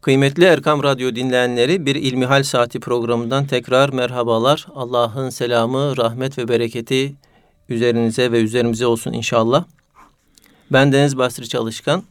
[0.00, 4.66] Kıymetli Erkam Radyo dinleyenleri bir İlmihal Saati programından tekrar merhabalar.
[4.74, 7.14] Allah'ın selamı, rahmet ve bereketi
[7.68, 9.64] üzerinize ve üzerimize olsun inşallah.
[10.72, 12.02] Ben Deniz Basri Çalışkan,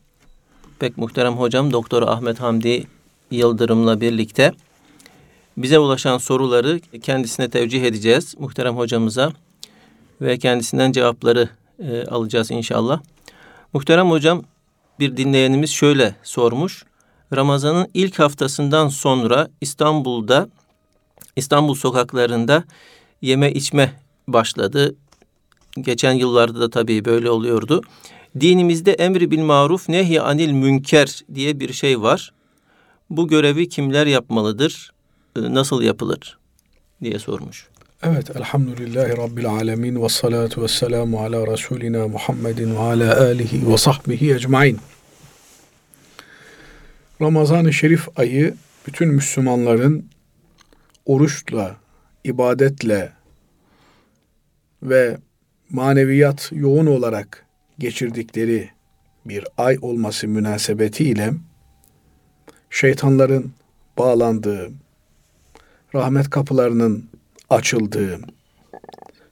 [0.79, 2.87] pek muhterem hocam Doktor Ahmet Hamdi
[3.31, 4.51] Yıldırım'la birlikte
[5.57, 9.31] bize ulaşan soruları kendisine tevcih edeceğiz muhterem hocamıza
[10.21, 11.49] ve kendisinden cevapları
[11.79, 13.01] e, alacağız inşallah.
[13.73, 14.43] Muhterem hocam
[14.99, 16.85] bir dinleyenimiz şöyle sormuş.
[17.35, 20.49] Ramazan'ın ilk haftasından sonra İstanbul'da
[21.35, 22.63] İstanbul sokaklarında
[23.21, 23.93] yeme içme
[24.27, 24.95] başladı.
[25.81, 27.81] Geçen yıllarda da tabii böyle oluyordu.
[28.39, 32.33] Dinimizde emri bil maruf nehy anil münker diye bir şey var.
[33.09, 34.91] Bu görevi kimler yapmalıdır?
[35.35, 36.37] Ee, nasıl yapılır?
[37.03, 37.67] diye sormuş.
[38.03, 43.77] Evet, elhamdülillahi rabbil alemin ve salatu ve selamu ala Resulina Muhammedin ve ala alihi ve
[43.77, 44.79] sahbihi ecmain.
[47.21, 48.53] Ramazan-ı Şerif ayı
[48.87, 50.05] bütün Müslümanların
[51.05, 51.75] oruçla,
[52.23, 53.11] ibadetle
[54.83, 55.17] ve
[55.69, 57.45] maneviyat yoğun olarak
[57.79, 58.69] geçirdikleri
[59.25, 61.33] bir ay olması münasebetiyle
[62.69, 63.51] şeytanların
[63.97, 64.71] bağlandığı,
[65.95, 67.09] rahmet kapılarının
[67.49, 68.19] açıldığı,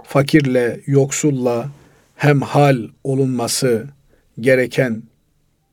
[0.04, 1.70] fakirle, yoksulla
[2.16, 3.88] hemhal olunması
[4.40, 5.04] gereken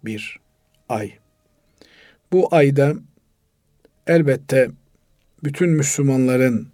[0.05, 0.41] bir
[0.89, 1.22] ay.
[2.33, 2.95] Bu ayda
[4.07, 4.71] elbette
[5.45, 6.69] bütün Müslümanların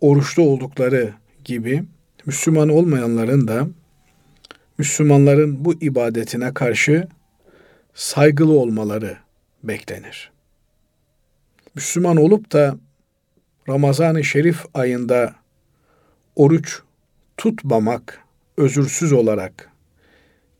[0.00, 1.14] oruçlu oldukları
[1.44, 1.84] gibi
[2.26, 3.68] Müslüman olmayanların da
[4.78, 7.08] Müslümanların bu ibadetine karşı
[7.94, 9.16] saygılı olmaları
[9.62, 10.30] beklenir.
[11.74, 12.76] Müslüman olup da
[13.68, 15.34] Ramazan-ı Şerif ayında
[16.36, 16.82] oruç
[17.36, 18.20] tutmamak
[18.56, 19.70] özürsüz olarak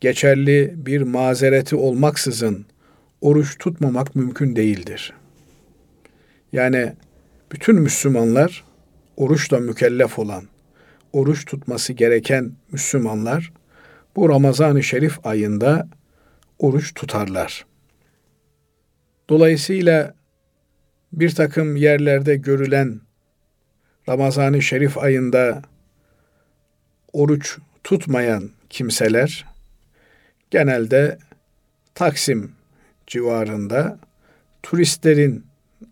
[0.00, 2.66] geçerli bir mazereti olmaksızın
[3.25, 5.12] oruç tutmamak mümkün değildir.
[6.53, 6.92] Yani
[7.53, 8.64] bütün Müslümanlar
[9.17, 10.44] oruçla mükellef olan,
[11.12, 13.52] oruç tutması gereken Müslümanlar
[14.17, 15.89] bu Ramazan-ı Şerif ayında
[16.58, 17.67] oruç tutarlar.
[19.29, 20.14] Dolayısıyla
[21.12, 23.01] bir takım yerlerde görülen
[24.08, 25.62] Ramazan-ı Şerif ayında
[27.12, 29.46] oruç tutmayan kimseler
[30.51, 31.18] genelde
[31.95, 32.52] Taksim
[33.07, 33.98] civarında
[34.63, 35.47] turistlerin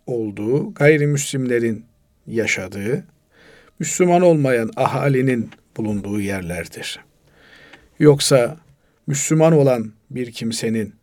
[0.06, 1.84] olduğu, gayrimüslimlerin
[2.26, 3.04] yaşadığı,
[3.78, 7.00] Müslüman olmayan ahalinin bulunduğu yerlerdir.
[7.98, 8.56] Yoksa
[9.06, 10.94] Müslüman olan bir kimsenin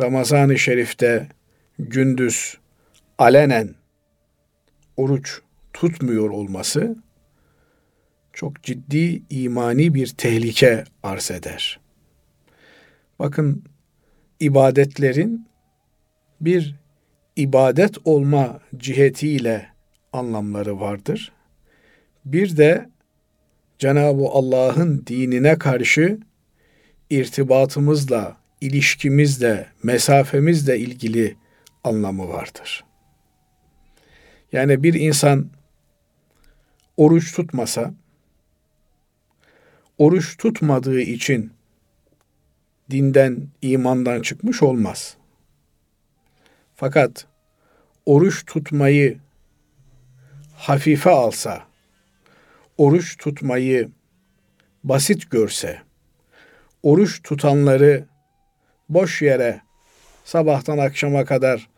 [0.00, 1.28] Ramazan-ı Şerif'te
[1.78, 2.58] gündüz
[3.18, 3.74] alenen
[4.96, 5.40] oruç
[5.72, 6.96] tutmuyor olması
[8.32, 11.80] çok ciddi imani bir tehlike arz eder.
[13.18, 13.64] Bakın
[14.40, 15.48] ibadetlerin
[16.40, 16.74] bir
[17.36, 19.68] ibadet olma cihetiyle
[20.12, 21.32] anlamları vardır.
[22.24, 22.88] Bir de
[23.78, 26.18] Cenab-ı Allah'ın dinine karşı
[27.10, 31.36] irtibatımızla, ilişkimizle, mesafemizle ilgili
[31.84, 32.84] anlamı vardır.
[34.52, 35.50] Yani bir insan
[36.96, 37.94] oruç tutmasa,
[39.98, 41.52] oruç tutmadığı için
[42.90, 45.16] dinden, imandan çıkmış olmaz.
[46.76, 47.26] Fakat
[48.06, 49.18] oruç tutmayı
[50.56, 51.62] hafife alsa,
[52.78, 53.90] oruç tutmayı
[54.84, 55.82] basit görse,
[56.82, 58.04] oruç tutanları
[58.88, 59.60] boş yere
[60.24, 61.68] sabahtan akşama kadar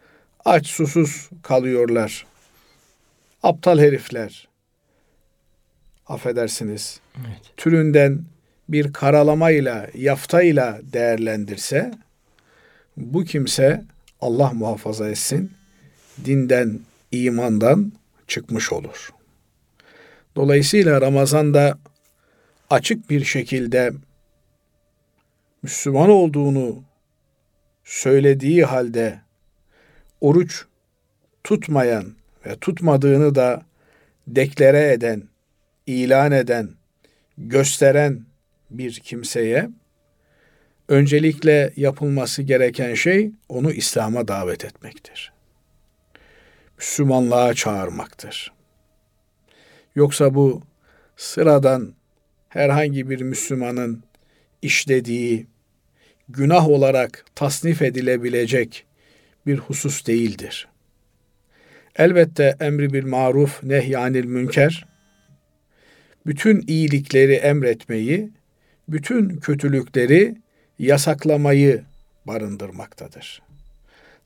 [0.44, 2.26] aç susuz kalıyorlar.
[3.42, 4.48] Aptal herifler.
[6.06, 7.00] Affedersiniz.
[7.16, 7.40] Evet.
[7.56, 8.24] Türünden
[8.72, 11.90] bir karalamayla, yaftayla değerlendirse
[12.96, 13.84] bu kimse
[14.20, 15.52] Allah muhafaza etsin
[16.24, 16.80] dinden,
[17.12, 17.92] imandan
[18.28, 19.10] çıkmış olur.
[20.36, 21.78] Dolayısıyla Ramazan'da
[22.70, 23.92] açık bir şekilde
[25.62, 26.82] Müslüman olduğunu
[27.84, 29.20] söylediği halde
[30.20, 30.64] oruç
[31.44, 32.04] tutmayan
[32.46, 33.62] ve tutmadığını da
[34.26, 35.22] deklare eden,
[35.86, 36.70] ilan eden,
[37.38, 38.29] gösteren
[38.70, 39.70] bir kimseye
[40.88, 45.32] öncelikle yapılması gereken şey onu İslam'a davet etmektir.
[46.78, 48.52] Müslümanlığa çağırmaktır.
[49.94, 50.62] Yoksa bu
[51.16, 51.94] sıradan
[52.48, 54.02] herhangi bir Müslümanın
[54.62, 55.46] işlediği
[56.28, 58.86] günah olarak tasnif edilebilecek
[59.46, 60.68] bir husus değildir.
[61.96, 64.86] Elbette emri bil maruf nehyanil münker
[66.26, 68.30] bütün iyilikleri emretmeyi
[68.90, 70.36] bütün kötülükleri
[70.78, 71.82] yasaklamayı
[72.26, 73.42] barındırmaktadır.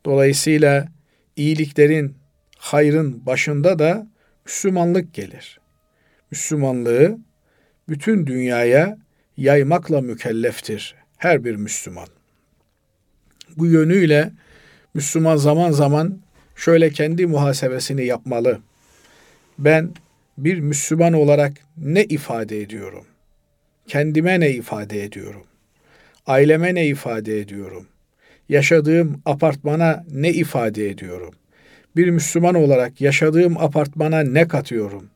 [0.05, 0.89] Dolayısıyla
[1.37, 2.15] iyiliklerin,
[2.59, 4.07] hayrın başında da
[4.47, 5.61] Müslümanlık gelir.
[6.31, 7.19] Müslümanlığı
[7.89, 8.99] bütün dünyaya
[9.37, 12.09] yaymakla mükelleftir her bir Müslüman.
[13.57, 14.33] Bu yönüyle
[14.95, 16.19] Müslüman zaman zaman
[16.57, 18.59] şöyle kendi muhasebesini yapmalı.
[19.59, 19.91] Ben
[20.39, 23.05] bir Müslüman olarak ne ifade ediyorum?
[23.87, 25.45] Kendime ne ifade ediyorum?
[26.27, 27.87] Aileme ne ifade ediyorum?
[28.49, 31.35] Yaşadığım apartmana ne ifade ediyorum?
[31.97, 35.11] Bir Müslüman olarak yaşadığım apartmana ne katıyorum?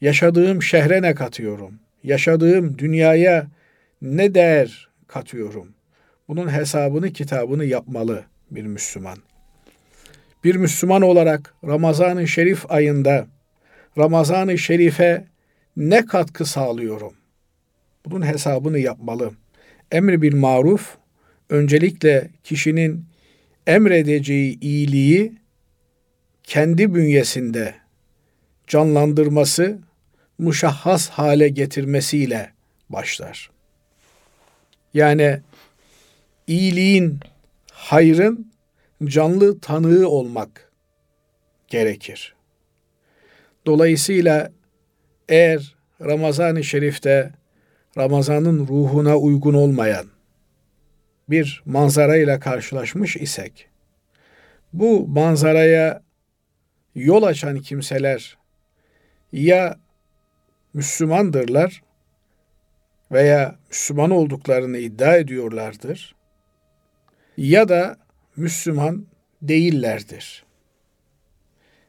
[0.00, 1.74] Yaşadığım şehre ne katıyorum?
[2.04, 3.46] Yaşadığım dünyaya
[4.02, 5.68] ne değer katıyorum?
[6.28, 9.18] Bunun hesabını, kitabını yapmalı bir Müslüman.
[10.44, 13.26] Bir Müslüman olarak Ramazan-ı Şerif ayında
[13.98, 15.24] Ramazan-ı Şerif'e
[15.76, 17.12] ne katkı sağlıyorum?
[18.06, 19.30] Bunun hesabını yapmalı.
[19.92, 20.96] Emri bil maruf
[21.50, 23.04] öncelikle kişinin
[23.66, 25.32] emredeceği iyiliği
[26.42, 27.74] kendi bünyesinde
[28.66, 29.78] canlandırması,
[30.38, 32.52] muşahhas hale getirmesiyle
[32.88, 33.50] başlar.
[34.94, 35.40] Yani
[36.46, 37.20] iyiliğin,
[37.72, 38.52] hayrın
[39.04, 40.72] canlı tanığı olmak
[41.68, 42.34] gerekir.
[43.66, 44.52] Dolayısıyla
[45.28, 47.32] eğer Ramazan-ı Şerif'te
[47.98, 50.06] Ramazan'ın ruhuna uygun olmayan
[51.30, 53.68] bir manzara ile karşılaşmış isek,
[54.72, 56.02] bu manzaraya
[56.94, 58.38] yol açan kimseler
[59.32, 59.78] ya
[60.74, 61.82] Müslümandırlar
[63.12, 66.14] veya Müslüman olduklarını iddia ediyorlardır
[67.36, 67.96] ya da
[68.36, 69.06] Müslüman
[69.42, 70.44] değillerdir.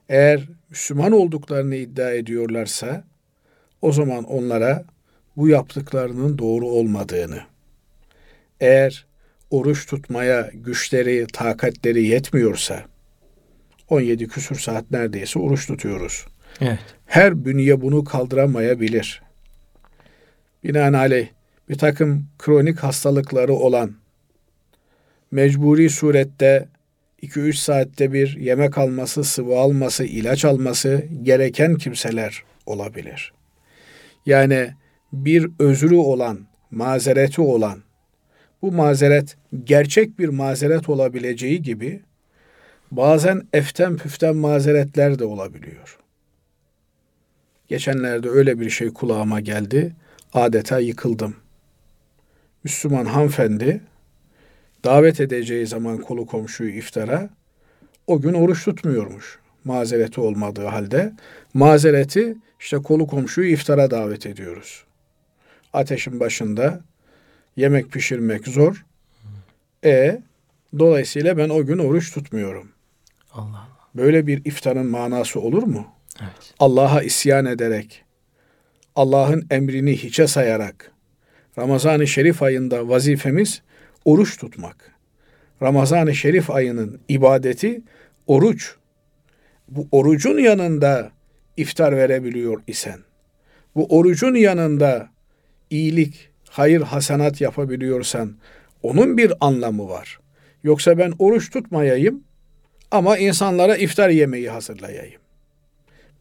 [0.09, 3.03] Eğer Müslüman olduklarını iddia ediyorlarsa
[3.81, 4.85] o zaman onlara
[5.37, 7.41] bu yaptıklarının doğru olmadığını,
[8.59, 9.05] eğer
[9.49, 12.83] oruç tutmaya güçleri, takatleri yetmiyorsa,
[13.89, 16.25] 17 küsur saat neredeyse oruç tutuyoruz.
[16.61, 16.79] Evet.
[17.05, 19.21] Her bünye bunu kaldıramayabilir.
[20.63, 21.27] Binaenaleyh
[21.69, 23.95] bir takım kronik hastalıkları olan,
[25.31, 26.67] mecburi surette
[27.23, 33.33] 2-3 saatte bir yemek alması, sıvı alması, ilaç alması gereken kimseler olabilir.
[34.25, 34.73] Yani
[35.13, 36.39] bir özrü olan,
[36.71, 37.79] mazereti olan,
[38.61, 42.01] bu mazeret gerçek bir mazeret olabileceği gibi
[42.91, 45.97] bazen eften püften mazeretler de olabiliyor.
[47.67, 49.95] Geçenlerde öyle bir şey kulağıma geldi.
[50.33, 51.35] Adeta yıkıldım.
[52.63, 53.81] Müslüman hanımefendi
[54.83, 57.29] davet edeceği zaman kolu komşuyu iftara
[58.07, 59.39] o gün oruç tutmuyormuş.
[59.63, 61.13] Mazereti olmadığı halde
[61.53, 64.86] mazereti işte kolu komşuyu iftara davet ediyoruz.
[65.73, 66.81] Ateşin başında
[67.55, 68.85] yemek pişirmek zor.
[69.83, 70.21] E
[70.79, 72.71] dolayısıyla ben o gün oruç tutmuyorum.
[73.31, 73.67] Allah Allah.
[73.95, 75.87] Böyle bir iftarın manası olur mu?
[76.21, 76.53] Evet.
[76.59, 78.03] Allah'a isyan ederek,
[78.95, 80.91] Allah'ın emrini hiçe sayarak,
[81.57, 83.61] Ramazan-ı Şerif ayında vazifemiz
[84.05, 84.91] oruç tutmak.
[85.61, 87.81] Ramazan-ı Şerif ayının ibadeti
[88.27, 88.75] oruç.
[89.67, 91.11] Bu orucun yanında
[91.57, 92.99] iftar verebiliyor isen,
[93.75, 95.09] bu orucun yanında
[95.69, 98.35] iyilik, hayır, hasenat yapabiliyorsan
[98.83, 100.19] onun bir anlamı var.
[100.63, 102.23] Yoksa ben oruç tutmayayım
[102.91, 105.21] ama insanlara iftar yemeği hazırlayayım.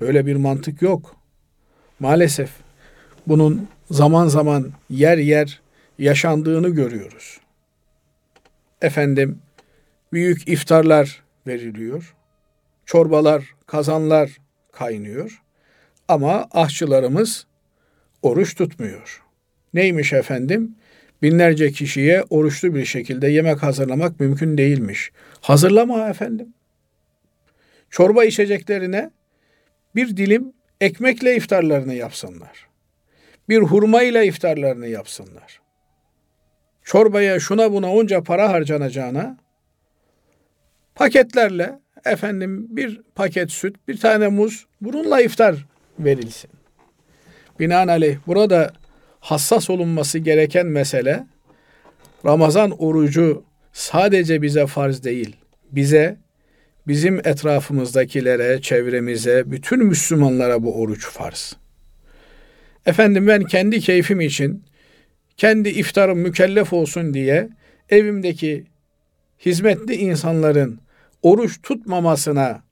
[0.01, 1.17] Böyle bir mantık yok.
[2.01, 2.51] Maalesef
[3.27, 5.61] bunun zaman zaman yer yer
[5.99, 7.41] yaşandığını görüyoruz.
[8.83, 9.39] Efendim
[10.13, 12.15] büyük iftarlar veriliyor.
[12.87, 14.31] Çorbalar, kazanlar
[14.73, 15.43] kaynıyor.
[16.09, 17.47] Ama aşçılarımız
[18.23, 19.26] oruç tutmuyor.
[19.77, 20.75] Neymiş efendim?
[21.23, 25.11] Binlerce kişiye oruçlu bir şekilde yemek hazırlamak mümkün değilmiş.
[25.41, 26.49] Hazırlama efendim.
[27.91, 29.11] Çorba içeceklerine
[29.95, 32.67] bir dilim ekmekle iftarlarını yapsınlar.
[33.49, 35.61] Bir hurma ile iftarlarını yapsınlar.
[36.85, 39.37] Çorbaya şuna buna onca para harcanacağına
[40.95, 45.67] paketlerle efendim bir paket süt, bir tane muz bununla iftar
[45.99, 46.51] verilsin.
[47.61, 48.73] Binaenaleyh burada
[49.27, 51.27] hassas olunması gereken mesele
[52.25, 55.37] Ramazan orucu sadece bize farz değil,
[55.73, 56.17] bize,
[56.87, 61.57] bizim etrafımızdakilere, çevremize, bütün Müslümanlara bu oruç farz.
[62.87, 64.65] Efendim ben kendi keyfim için,
[65.37, 67.49] kendi iftarım mükellef olsun diye
[67.91, 68.67] evimdeki
[69.47, 70.81] hizmetli insanların
[71.23, 72.63] oruç tutmamasına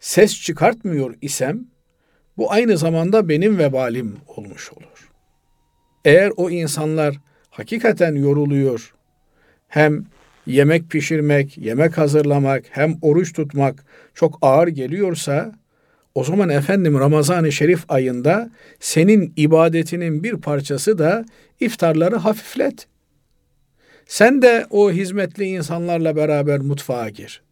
[0.00, 1.66] ses çıkartmıyor isem,
[2.36, 4.95] bu aynı zamanda benim vebalim olmuş olur.
[6.06, 7.16] Eğer o insanlar
[7.50, 8.94] hakikaten yoruluyor,
[9.68, 10.06] hem
[10.46, 13.84] yemek pişirmek, yemek hazırlamak, hem oruç tutmak
[14.14, 15.52] çok ağır geliyorsa
[16.14, 21.24] o zaman efendim Ramazan-ı Şerif ayında senin ibadetinin bir parçası da
[21.60, 22.86] iftarları hafiflet.
[24.06, 27.42] Sen de o hizmetli insanlarla beraber mutfağa gir.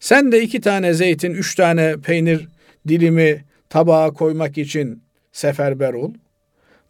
[0.00, 2.48] Sen de iki tane zeytin, üç tane peynir
[2.88, 6.12] dilimi tabağa koymak için seferber ol.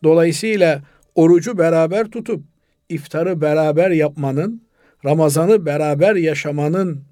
[0.03, 0.83] Dolayısıyla
[1.15, 2.45] orucu beraber tutup
[2.89, 4.63] iftarı beraber yapmanın,
[5.05, 7.05] Ramazan'ı beraber yaşamanın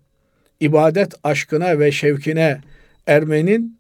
[0.60, 2.60] ibadet aşkına ve şevkine
[3.06, 3.78] ermenin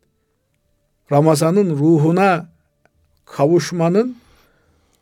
[1.12, 2.48] Ramazan'ın ruhuna
[3.24, 4.16] kavuşmanın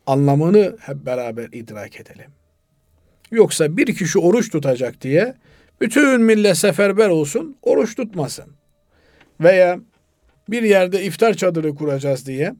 [0.06, 2.30] anlamını hep beraber idrak edelim.
[3.30, 5.34] Yoksa bir kişi oruç tutacak diye
[5.80, 8.44] bütün millet seferber olsun, oruç tutmasın.
[9.40, 9.78] Veya
[10.48, 12.54] bir yerde iftar çadırı kuracağız diye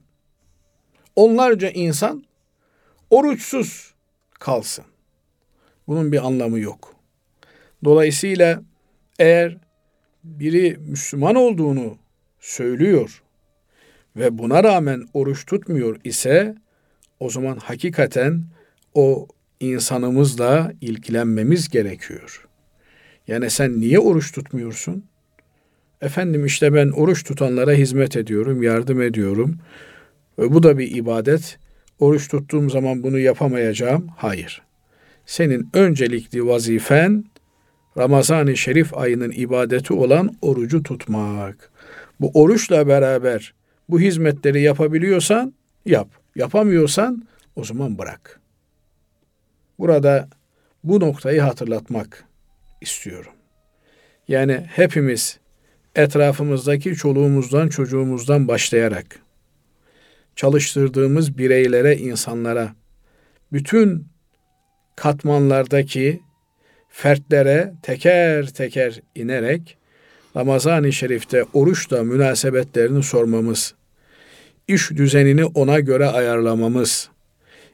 [1.17, 2.25] onlarca insan
[3.11, 3.95] oruçsuz
[4.41, 4.85] kalsın.
[5.87, 6.95] Bunun bir anlamı yok.
[7.85, 8.63] Dolayısıyla
[9.19, 9.57] eğer
[10.25, 11.99] biri Müslüman olduğunu
[12.41, 13.23] söylüyor
[14.17, 16.55] ve buna rağmen oruç tutmuyor ise
[17.21, 18.45] o zaman hakikaten
[18.95, 19.29] o
[19.61, 22.49] insanımızla ilgilenmemiz gerekiyor.
[23.27, 25.05] Yani sen niye oruç tutmuyorsun?
[26.01, 29.59] Efendim işte ben oruç tutanlara hizmet ediyorum, yardım ediyorum.
[30.39, 31.59] Ve bu da bir ibadet.
[31.99, 34.07] Oruç tuttuğum zaman bunu yapamayacağım.
[34.17, 34.63] Hayır.
[35.27, 37.25] Senin öncelikli vazifen
[37.99, 41.71] Ramazan-ı Şerif ayının ibadeti olan orucu tutmak.
[42.21, 43.55] Bu oruçla beraber
[43.89, 45.55] bu hizmetleri yapabiliyorsan
[45.87, 46.09] yap.
[46.37, 47.27] Yapamıyorsan
[47.57, 48.41] o zaman bırak.
[49.79, 50.29] Burada
[50.85, 52.25] bu noktayı hatırlatmak
[52.81, 53.33] istiyorum.
[54.29, 55.39] Yani hepimiz
[55.95, 59.24] etrafımızdaki çoluğumuzdan çocuğumuzdan başlayarak
[60.37, 62.75] çalıştırdığımız bireylere, insanlara,
[63.53, 64.07] bütün
[64.97, 66.21] katmanlardaki
[66.89, 69.77] fertlere teker teker inerek
[70.37, 73.75] Ramazan-ı Şerif'te oruçla münasebetlerini sormamız,
[74.69, 77.11] iş düzenini ona göre ayarlamamız,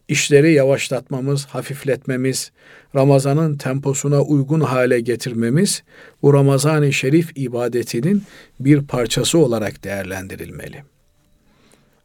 [0.08, 2.52] işleri yavaşlatmamız, hafifletmemiz,
[2.94, 5.82] Ramazan'ın temposuna uygun hale getirmemiz
[6.22, 8.22] bu Ramazan-ı Şerif ibadetinin
[8.60, 10.84] bir parçası olarak değerlendirilmeli.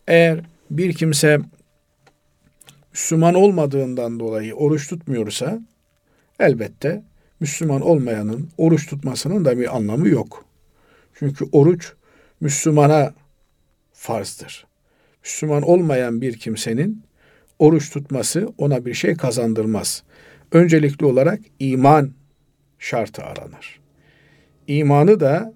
[0.07, 0.39] Eğer
[0.71, 1.39] bir kimse
[2.91, 5.59] Müslüman olmadığından dolayı oruç tutmuyorsa
[6.39, 7.03] elbette
[7.39, 10.45] Müslüman olmayanın oruç tutmasının da bir anlamı yok.
[11.13, 11.93] Çünkü oruç
[12.41, 13.13] Müslümana
[13.93, 14.67] farzdır.
[15.23, 17.03] Müslüman olmayan bir kimsenin
[17.59, 20.03] oruç tutması ona bir şey kazandırmaz.
[20.51, 22.11] Öncelikli olarak iman
[22.79, 23.79] şartı aranır.
[24.67, 25.53] İmanı da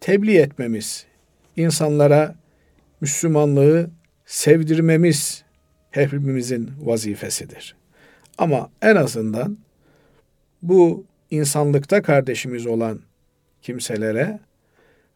[0.00, 1.06] tebliğ etmemiz,
[1.56, 2.34] insanlara
[3.04, 3.90] Müslümanlığı
[4.26, 5.44] sevdirmemiz
[5.90, 7.76] hepimizin vazifesidir.
[8.38, 9.58] Ama en azından
[10.62, 13.00] bu insanlıkta kardeşimiz olan
[13.62, 14.38] kimselere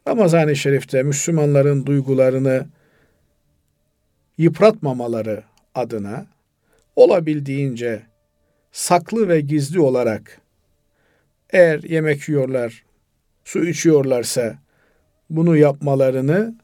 [0.08, 2.66] Ramazan-ı Şerif'te Müslümanların duygularını
[4.38, 5.42] yıpratmamaları
[5.74, 6.26] adına
[6.96, 8.02] olabildiğince
[8.72, 10.40] saklı ve gizli olarak
[11.50, 12.84] eğer yemek yiyorlar,
[13.44, 14.58] su içiyorlarsa
[15.30, 16.54] bunu yapmalarını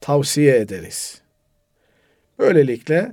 [0.00, 1.22] tavsiye ederiz.
[2.38, 3.12] Böylelikle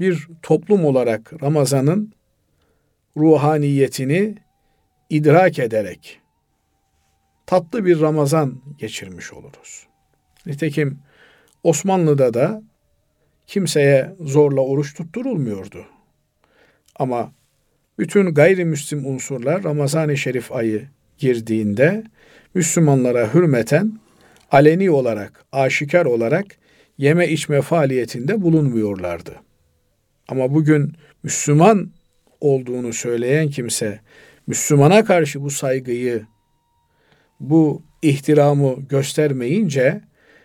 [0.00, 2.12] bir toplum olarak Ramazan'ın
[3.16, 4.34] ruhaniyetini
[5.10, 6.20] idrak ederek
[7.46, 9.86] tatlı bir Ramazan geçirmiş oluruz.
[10.46, 10.98] Nitekim
[11.62, 12.62] Osmanlı'da da
[13.46, 15.86] kimseye zorla oruç tutturulmuyordu.
[16.96, 17.32] Ama
[17.98, 20.88] bütün gayrimüslim unsurlar Ramazan-ı Şerif ayı
[21.18, 22.04] girdiğinde
[22.54, 24.00] Müslümanlara hürmeten
[24.50, 26.46] aleni olarak, aşikar olarak
[26.98, 29.34] yeme içme faaliyetinde bulunmuyorlardı.
[30.28, 31.90] Ama bugün Müslüman
[32.40, 34.00] olduğunu söyleyen kimse
[34.46, 36.26] Müslümana karşı bu saygıyı,
[37.40, 40.00] bu ihtiramı göstermeyince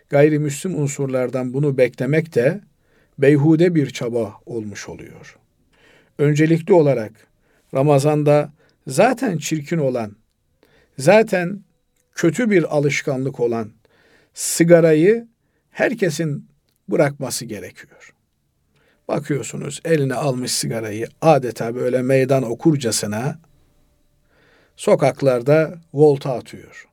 [0.10, 2.62] gayrimüslim unsurlardan bunu beklemek de
[3.20, 5.38] beyhude bir çaba olmuş oluyor.
[6.17, 7.12] Öncelikli olarak
[7.74, 8.53] Ramazan'da
[8.88, 10.15] zaten çirkin olan,
[10.98, 11.63] zaten
[12.15, 13.72] kötü bir alışkanlık olan
[14.33, 15.27] sigarayı
[15.69, 16.47] herkesin
[16.88, 18.13] bırakması gerekiyor.
[19.07, 23.39] Bakıyorsunuz eline almış sigarayı adeta böyle meydan okurcasına
[24.75, 26.88] sokaklarda volta atıyor.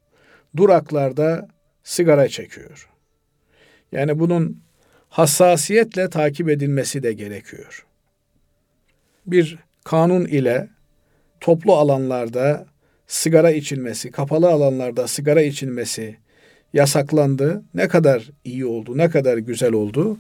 [0.57, 1.49] Duraklarda
[1.83, 2.88] sigara çekiyor.
[3.92, 4.62] Yani bunun
[5.09, 7.87] hassasiyetle takip edilmesi de gerekiyor.
[9.26, 10.68] Bir kanun ile
[11.40, 12.66] toplu alanlarda
[13.07, 16.16] sigara içilmesi, kapalı alanlarda sigara içilmesi
[16.73, 17.63] yasaklandı.
[17.75, 20.19] Ne kadar iyi oldu, ne kadar güzel oldu.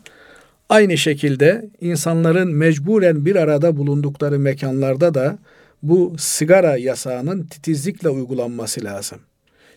[0.68, 5.38] Aynı şekilde insanların mecburen bir arada bulundukları mekanlarda da
[5.82, 9.18] bu sigara yasağının titizlikle uygulanması lazım.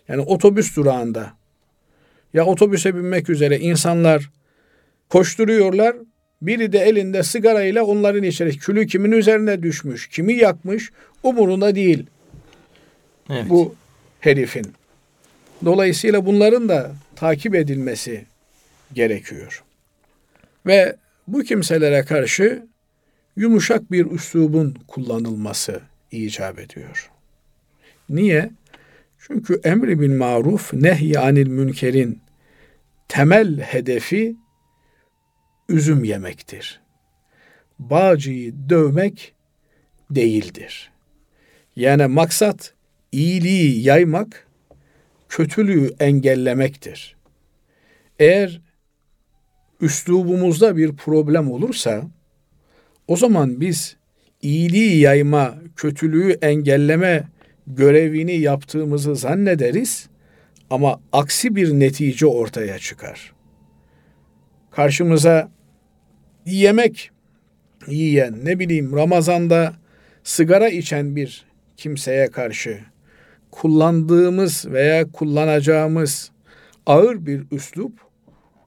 [0.08, 1.34] Yani otobüs durağında
[2.34, 4.30] ya otobüse binmek üzere insanlar
[5.10, 5.96] koşturuyorlar.
[6.42, 10.92] Biri de elinde sigarayla onların içeri külü kimin üzerine düşmüş, kimi yakmış
[11.24, 12.06] umurunda değil.
[13.30, 13.46] Evet.
[13.50, 13.76] Bu
[14.20, 14.74] herifin.
[15.66, 18.26] Dolayısıyla bunların da takip edilmesi
[18.94, 19.64] gerekiyor.
[20.66, 20.96] Ve
[21.28, 22.66] bu kimselere karşı
[23.36, 27.12] yumuşak bir üslubun kullanılması icap ediyor.
[28.10, 28.52] Niye?
[29.20, 32.22] Çünkü emri bin maruf, nehy anil münkerin
[33.08, 34.36] temel hedefi
[35.70, 36.82] üzüm yemektir.
[37.80, 39.34] Bağcıyı dövmek
[40.10, 40.92] değildir.
[41.76, 42.74] Yani maksat
[43.12, 44.48] iyiliği yaymak,
[45.32, 47.16] kötülüğü engellemektir.
[48.20, 48.62] Eğer
[49.82, 52.04] üslubumuzda bir problem olursa
[53.08, 53.98] o zaman biz
[54.42, 57.24] iyiliği yayma, kötülüğü engelleme
[57.68, 60.10] görevini yaptığımızı zannederiz
[60.70, 63.34] ama aksi bir netice ortaya çıkar.
[64.72, 65.52] Karşımıza
[66.46, 67.12] yemek
[67.88, 69.74] yiyen, ne bileyim Ramazan'da
[70.24, 71.46] sigara içen bir
[71.78, 72.80] kimseye karşı
[73.52, 76.32] kullandığımız veya kullanacağımız
[76.86, 77.94] ağır bir üslup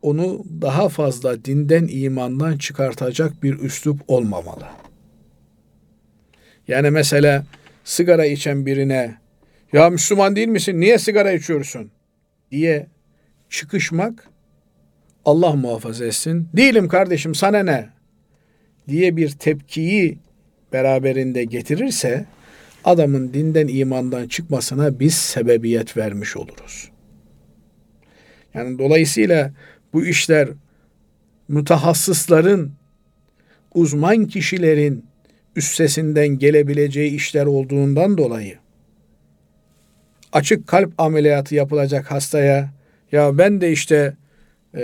[0.03, 4.67] onu daha fazla dinden imandan çıkartacak bir üslup olmamalı.
[6.69, 7.45] Yani mesela
[7.85, 9.15] sigara içen birine
[9.73, 11.91] ya Müslüman değil misin niye sigara içiyorsun
[12.51, 12.87] diye
[13.51, 14.29] çıkışmak
[15.25, 16.49] Allah muhafaza etsin.
[16.57, 17.89] Değilim kardeşim sana ne
[18.89, 20.19] diye bir tepkiyi
[20.73, 22.27] beraberinde getirirse
[22.85, 26.91] adamın dinden imandan çıkmasına biz sebebiyet vermiş oluruz.
[28.55, 29.53] Yani dolayısıyla
[29.93, 30.49] bu işler
[31.49, 32.73] mütehassısların,
[33.75, 35.05] uzman kişilerin
[35.57, 38.59] üstesinden gelebileceği işler olduğundan dolayı
[40.35, 42.71] açık kalp ameliyatı yapılacak hastaya
[43.13, 44.17] ya ben de işte
[44.75, 44.81] e,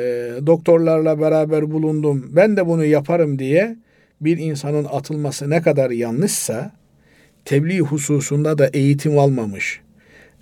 [0.47, 3.77] doktorlarla beraber bulundum ben de bunu yaparım diye
[4.21, 6.73] bir insanın atılması ne kadar yanlışsa
[7.45, 9.81] tebliğ hususunda da eğitim almamış,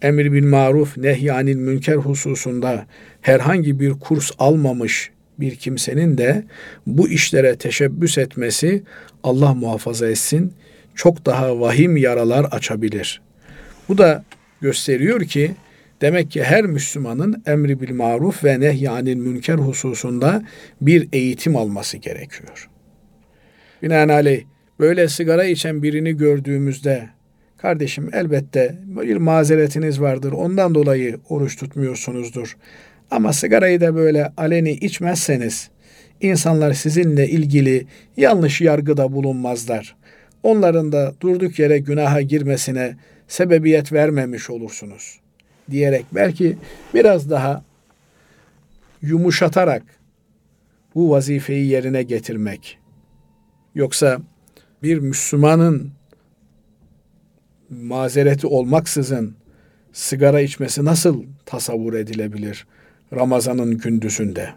[0.02, 2.86] emir bil maruf nehyanil münker hususunda
[3.20, 6.44] herhangi bir kurs almamış bir kimsenin de
[6.86, 8.82] bu işlere teşebbüs etmesi
[9.22, 10.52] Allah muhafaza etsin
[10.94, 13.20] çok daha vahim yaralar açabilir.
[13.88, 14.24] Bu da
[14.60, 15.54] gösteriyor ki
[16.00, 20.42] demek ki her Müslümanın emri bil maruf ve nehyanil münker hususunda
[20.80, 22.68] bir eğitim alması gerekiyor.
[23.82, 24.44] Binaenaleyh
[24.80, 27.08] böyle sigara içen birini gördüğümüzde
[27.56, 30.32] kardeşim elbette bir mazeretiniz vardır.
[30.32, 32.56] Ondan dolayı oruç tutmuyorsunuzdur.
[33.10, 35.70] Ama sigarayı da böyle aleni içmezseniz
[36.20, 37.86] insanlar sizinle ilgili
[38.16, 39.96] yanlış yargıda bulunmazlar.
[40.42, 42.96] Onların da durduk yere günaha girmesine
[43.28, 45.20] sebebiyet vermemiş olursunuz
[45.70, 46.56] diyerek belki
[46.94, 47.64] biraz daha
[49.02, 49.82] yumuşatarak
[50.94, 52.78] bu vazifeyi yerine getirmek.
[53.74, 54.18] Yoksa
[54.82, 55.90] bir Müslümanın
[57.70, 59.34] mazereti olmaksızın
[59.92, 62.66] sigara içmesi nasıl tasavvur edilebilir
[63.12, 64.50] Ramazan'ın gündüzünde?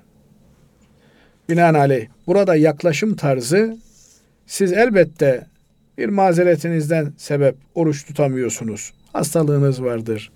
[1.49, 3.77] Binaenaleyh burada yaklaşım tarzı
[4.45, 5.47] siz elbette
[5.97, 8.93] bir mazeretinizden sebep oruç tutamıyorsunuz.
[9.13, 10.31] Hastalığınız vardır.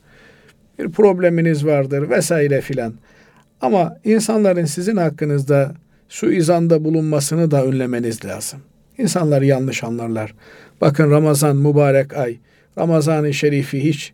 [0.79, 2.93] Bir probleminiz vardır vesaire filan.
[3.61, 5.75] Ama insanların sizin hakkınızda
[6.09, 8.59] suizanda bulunmasını da önlemeniz lazım.
[8.97, 10.35] İnsanlar yanlış anlarlar.
[10.81, 12.37] Bakın Ramazan mübarek ay.
[12.77, 14.13] Ramazan-ı Şerifi hiç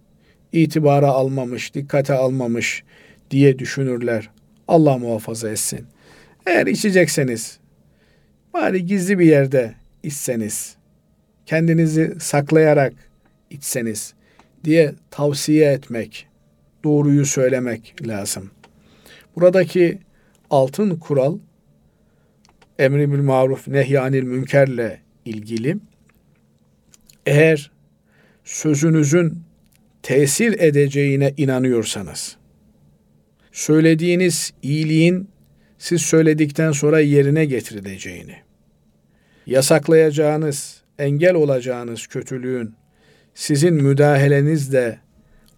[0.52, 2.84] itibara almamış, dikkate almamış
[3.32, 4.30] diye düşünürler.
[4.67, 5.86] Allah muhafaza etsin.
[6.46, 7.60] Eğer içecekseniz
[8.54, 10.76] bari gizli bir yerde içseniz,
[11.46, 12.94] kendinizi saklayarak
[13.50, 14.13] içseniz
[14.63, 16.28] diye tavsiye etmek,
[16.84, 18.52] doğruyu söylemek lazım.
[19.36, 20.00] Buradaki
[20.50, 21.38] altın kural
[22.82, 25.78] emri bil maruf nehyanil münkerle ilgili.
[27.26, 27.72] Eğer
[28.44, 29.44] sözünüzün
[30.04, 32.38] tesir edeceğine inanıyorsanız,
[33.52, 35.30] söylediğiniz iyiliğin
[35.78, 38.36] siz söyledikten sonra yerine getirileceğini,
[39.46, 42.74] yasaklayacağınız, engel olacağınız kötülüğün
[43.34, 45.00] sizin müdahalenizle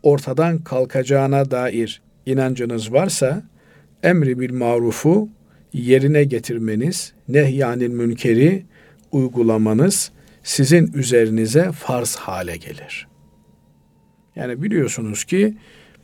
[0.03, 3.43] ortadan kalkacağına dair inancınız varsa
[4.03, 5.29] emri bil marufu
[5.73, 8.63] yerine getirmeniz, nehyanil münkeri
[9.11, 10.11] uygulamanız
[10.43, 13.07] sizin üzerinize farz hale gelir.
[14.35, 15.57] Yani biliyorsunuz ki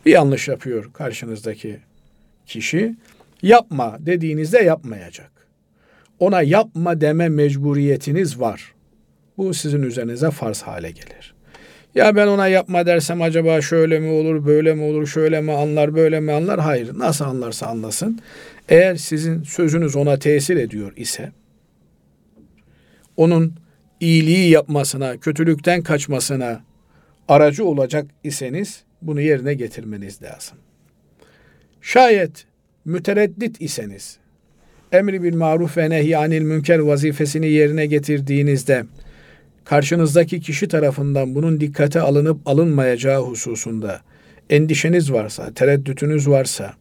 [0.05, 1.79] bir yanlış yapıyor karşınızdaki
[2.45, 2.95] kişi.
[3.41, 5.31] Yapma dediğinizde yapmayacak.
[6.19, 8.73] Ona yapma deme mecburiyetiniz var.
[9.37, 11.33] Bu sizin üzerinize farz hale gelir.
[11.95, 15.95] Ya ben ona yapma dersem acaba şöyle mi olur, böyle mi olur, şöyle mi anlar,
[15.95, 16.59] böyle mi anlar?
[16.59, 16.99] Hayır.
[16.99, 18.19] Nasıl anlarsa anlasın.
[18.69, 21.31] Eğer sizin sözünüz ona tesir ediyor ise
[23.17, 23.53] onun
[23.99, 26.61] iyiliği yapmasına, kötülükten kaçmasına
[27.27, 30.57] aracı olacak iseniz bunu yerine getirmeniz lazım.
[31.81, 32.45] Şayet
[32.85, 34.17] mütereddit iseniz,
[34.91, 38.83] emri bil maruf ve nehyanil münker vazifesini yerine getirdiğinizde
[39.69, 44.01] karşınızdaki kişi tarafından bunun dikkate alınıp alınmayacağı hususunda
[44.49, 46.73] endişeniz varsa, tereddütünüz varsa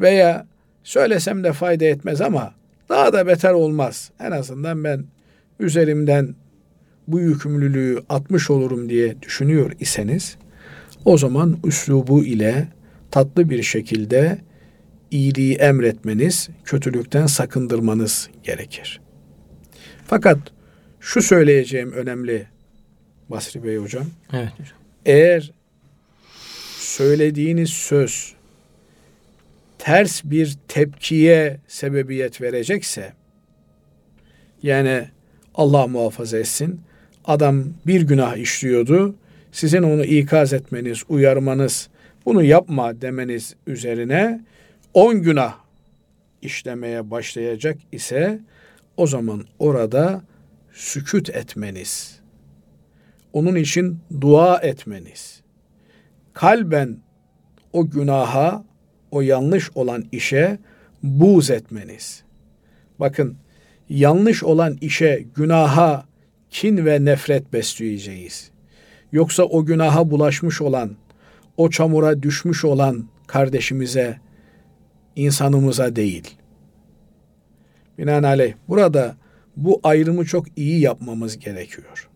[0.00, 0.46] veya
[0.84, 2.54] söylesem de fayda etmez ama
[2.88, 4.10] daha da beter olmaz.
[4.20, 5.04] En azından ben
[5.60, 6.34] üzerimden
[7.08, 10.36] bu yükümlülüğü atmış olurum diye düşünüyor iseniz
[11.04, 12.68] o zaman üslubu ile
[13.10, 14.38] tatlı bir şekilde
[15.10, 19.00] iyiliği emretmeniz, kötülükten sakındırmanız gerekir.
[20.06, 20.38] Fakat
[21.02, 22.46] şu söyleyeceğim önemli
[23.28, 24.06] Basri Bey hocam.
[24.32, 24.78] Evet hocam.
[25.06, 25.50] Eğer
[26.78, 28.34] söylediğiniz söz
[29.78, 33.12] ters bir tepkiye sebebiyet verecekse
[34.62, 35.08] yani
[35.54, 36.80] Allah muhafaza etsin
[37.24, 39.14] adam bir günah işliyordu
[39.52, 41.88] sizin onu ikaz etmeniz, uyarmanız,
[42.26, 44.40] bunu yapma demeniz üzerine
[44.94, 45.54] on günah
[46.42, 48.40] işlemeye başlayacak ise
[48.96, 50.22] o zaman orada
[50.72, 52.20] sükut etmeniz,
[53.32, 55.42] onun için dua etmeniz,
[56.32, 56.98] kalben
[57.72, 58.64] o günaha,
[59.10, 60.58] o yanlış olan işe
[61.02, 62.24] buz etmeniz.
[63.00, 63.36] Bakın
[63.88, 66.06] yanlış olan işe, günaha
[66.50, 68.50] kin ve nefret besleyeceğiz.
[69.12, 70.96] Yoksa o günaha bulaşmış olan,
[71.56, 74.20] o çamura düşmüş olan kardeşimize,
[75.16, 76.36] insanımıza değil.
[77.98, 79.16] Binaenaleyh burada
[79.56, 82.08] bu ayrımı çok iyi yapmamız gerekiyor.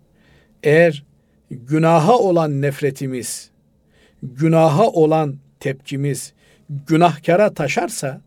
[0.62, 1.05] Eğer
[1.51, 3.51] günaha olan nefretimiz,
[4.22, 6.33] günaha olan tepkimiz
[6.68, 8.20] günahkara taşarsa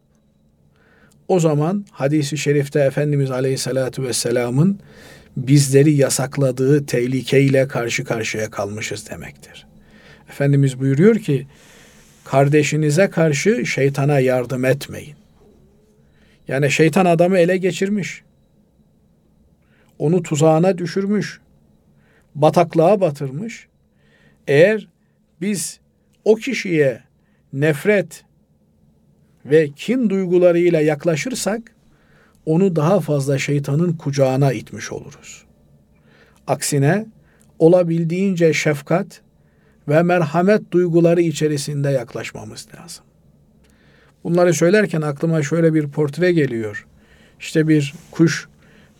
[1.27, 4.79] o zaman hadisi şerifte Efendimiz Aleyhisselatü Vesselam'ın
[5.37, 9.67] bizleri yasakladığı tehlikeyle karşı karşıya kalmışız demektir.
[10.29, 11.47] Efendimiz buyuruyor ki
[12.23, 15.15] kardeşinize karşı şeytana yardım etmeyin.
[16.47, 18.23] Yani şeytan adamı ele geçirmiş.
[19.99, 21.41] Onu tuzağına düşürmüş.
[22.35, 23.67] Bataklığa batırmış.
[24.47, 24.87] Eğer
[25.41, 25.79] biz
[26.25, 27.03] o kişiye
[27.53, 28.23] nefret
[29.45, 31.61] ve kin duygularıyla yaklaşırsak
[32.45, 35.43] onu daha fazla şeytanın kucağına itmiş oluruz.
[36.47, 37.05] Aksine
[37.59, 39.21] olabildiğince şefkat
[39.87, 43.05] ve merhamet duyguları içerisinde yaklaşmamız lazım.
[44.23, 46.87] Bunları söylerken aklıma şöyle bir portre geliyor.
[47.39, 48.47] İşte bir kuş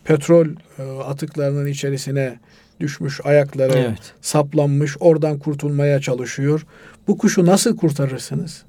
[0.04, 0.46] petrol
[0.78, 2.38] e, atıklarının içerisine
[2.80, 4.14] düşmüş, ayakları evet.
[4.20, 6.66] saplanmış, oradan kurtulmaya çalışıyor.
[7.08, 8.64] Bu kuşu nasıl kurtarırsınız?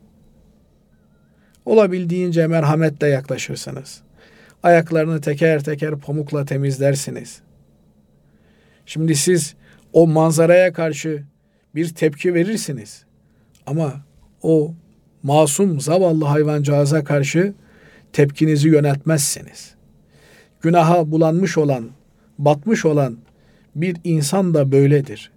[1.65, 4.01] Olabildiğince merhametle yaklaşırsınız.
[4.63, 7.41] Ayaklarını teker teker pamukla temizlersiniz.
[8.85, 9.55] Şimdi siz
[9.93, 11.23] o manzaraya karşı
[11.75, 13.03] bir tepki verirsiniz.
[13.65, 13.93] Ama
[14.41, 14.73] o
[15.23, 17.53] masum zavallı hayvancağıza karşı
[18.13, 19.75] tepkinizi yöneltmezsiniz.
[20.61, 21.89] Günaha bulanmış olan,
[22.37, 23.17] batmış olan
[23.75, 25.31] bir insan da böyledir.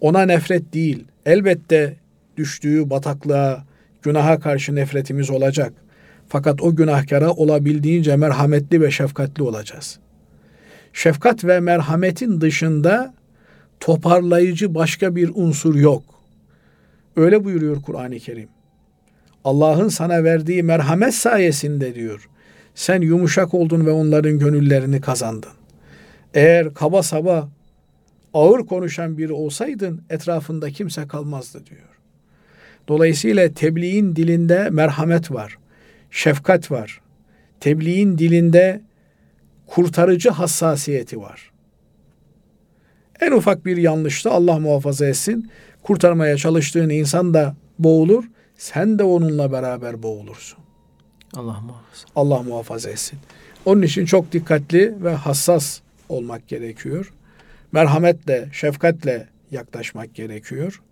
[0.00, 1.96] Ona nefret değil, elbette
[2.36, 3.64] düştüğü bataklığa,
[4.02, 5.72] günaha karşı nefretimiz olacak.
[6.28, 9.98] Fakat o günahkara olabildiğince merhametli ve şefkatli olacağız.
[10.92, 13.14] Şefkat ve merhametin dışında
[13.80, 16.02] toparlayıcı başka bir unsur yok.
[17.16, 18.48] Öyle buyuruyor Kur'an-ı Kerim.
[19.44, 22.28] Allah'ın sana verdiği merhamet sayesinde diyor.
[22.74, 25.52] Sen yumuşak oldun ve onların gönüllerini kazandın.
[26.34, 27.48] Eğer kaba saba
[28.34, 31.88] ağır konuşan biri olsaydın etrafında kimse kalmazdı diyor.
[32.88, 35.58] Dolayısıyla tebliğin dilinde merhamet var,
[36.10, 37.00] şefkat var.
[37.60, 38.80] Tebliğin dilinde
[39.66, 41.52] kurtarıcı hassasiyeti var.
[43.20, 45.50] En ufak bir yanlışta Allah muhafaza etsin,
[45.82, 48.24] kurtarmaya çalıştığın insan da boğulur,
[48.56, 50.61] sen de onunla beraber boğulursun.
[51.36, 52.06] Allah muhafaza.
[52.16, 53.18] Allah muhafaza etsin.
[53.64, 57.12] Onun için çok dikkatli ve hassas olmak gerekiyor.
[57.72, 60.82] Merhametle, şefkatle yaklaşmak gerekiyor.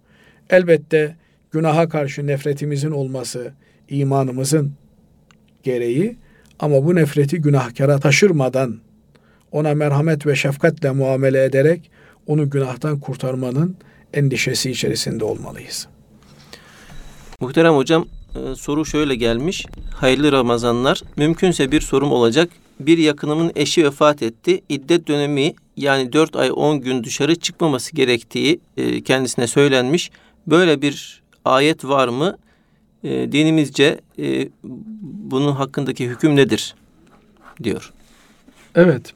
[0.50, 1.16] Elbette
[1.50, 3.52] günaha karşı nefretimizin olması
[3.88, 4.72] imanımızın
[5.62, 6.16] gereği
[6.58, 8.80] ama bu nefreti günahkara taşırmadan
[9.52, 11.90] ona merhamet ve şefkatle muamele ederek
[12.26, 13.76] onu günahtan kurtarmanın
[14.14, 15.88] endişesi içerisinde olmalıyız.
[17.40, 19.66] Muhterem hocam e, soru şöyle gelmiş.
[19.94, 21.02] Hayırlı Ramazanlar.
[21.16, 22.50] Mümkünse bir sorum olacak.
[22.80, 24.60] bir yakınımın eşi vefat etti.
[24.68, 30.10] İddet dönemi yani 4 ay 10 gün dışarı çıkmaması gerektiği e, kendisine söylenmiş.
[30.46, 32.38] Böyle bir ayet var mı?
[33.04, 34.48] E, dinimizce e,
[35.02, 36.74] bunun hakkındaki hüküm nedir?
[37.62, 37.92] diyor.
[38.74, 39.14] Evet.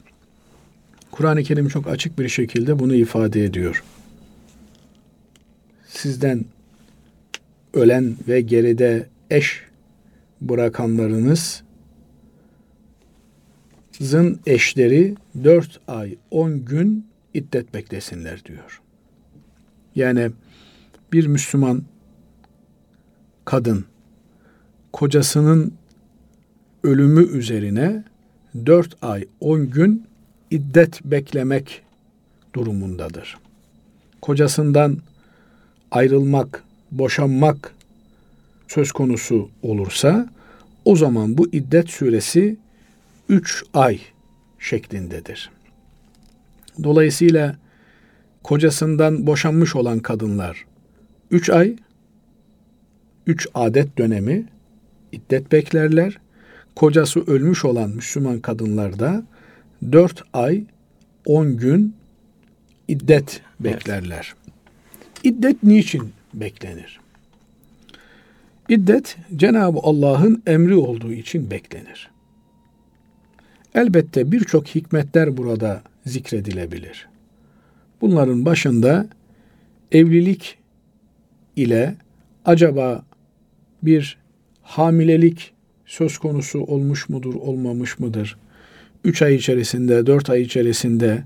[1.10, 3.84] Kur'an-ı Kerim çok açık bir şekilde bunu ifade ediyor.
[5.88, 6.44] Sizden
[7.74, 9.62] ölen ve geride eş
[10.40, 11.62] bırakanlarınız
[14.00, 18.80] zın eşleri dört ay on gün iddet beklesinler diyor.
[19.94, 20.30] Yani
[21.12, 21.82] bir Müslüman
[23.44, 23.84] kadın
[24.92, 25.74] kocasının
[26.82, 28.04] ölümü üzerine
[28.66, 30.06] dört ay on gün
[30.50, 31.82] iddet beklemek
[32.54, 33.38] durumundadır.
[34.22, 34.98] Kocasından
[35.90, 37.74] ayrılmak, boşanmak
[38.68, 40.28] söz konusu olursa
[40.84, 42.56] o zaman bu iddet süresi
[43.28, 44.00] üç ay
[44.58, 45.50] şeklindedir.
[46.82, 47.56] Dolayısıyla
[48.42, 50.64] kocasından boşanmış olan kadınlar
[51.30, 51.76] üç ay,
[53.26, 54.46] üç adet dönemi
[55.12, 56.18] iddet beklerler.
[56.76, 59.22] Kocası ölmüş olan Müslüman kadınlar da
[59.92, 60.64] dört ay
[61.26, 61.96] on gün
[62.88, 64.34] iddet beklerler.
[65.22, 67.00] İddet niçin beklenir?
[68.68, 72.10] İddet Cenab-ı Allah'ın emri olduğu için beklenir.
[73.74, 77.08] Elbette birçok hikmetler burada zikredilebilir.
[78.00, 79.06] Bunların başında
[79.92, 80.58] evlilik
[81.56, 81.94] ile
[82.44, 83.04] acaba
[83.82, 84.18] bir
[84.62, 85.52] hamilelik
[85.86, 88.36] söz konusu olmuş mudur, olmamış mıdır?
[89.04, 91.24] Üç ay içerisinde, dört ay içerisinde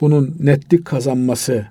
[0.00, 1.66] bunun netlik kazanması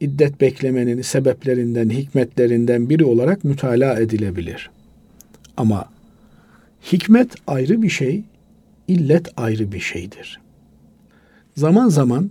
[0.00, 4.70] iddet beklemenin sebeplerinden, hikmetlerinden biri olarak mütalaa edilebilir.
[5.56, 5.88] Ama
[6.92, 8.22] hikmet ayrı bir şey,
[8.88, 10.40] illet ayrı bir şeydir.
[11.56, 12.30] Zaman zaman